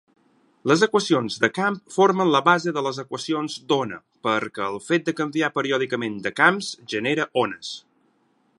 Les 0.69 0.83
equacions 0.85 1.35
de 1.43 1.49
camp 1.57 1.75
formen 1.95 2.31
la 2.35 2.41
base 2.47 2.73
de 2.77 2.83
les 2.87 3.01
equacions 3.03 3.57
d'ona, 3.73 3.99
perquè 4.29 4.67
el 4.69 4.81
fet 4.89 5.05
de 5.11 5.15
canviar 5.21 5.51
periòdicament 5.59 6.17
de 6.29 6.33
camps 6.43 6.73
genera 6.95 7.29
ones. 7.45 7.71